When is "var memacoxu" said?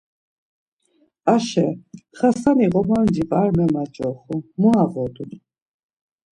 3.31-4.37